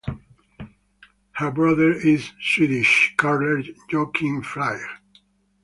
[1.33, 3.61] Her brother is Swedish curler
[3.91, 4.81] Joakim Flyg.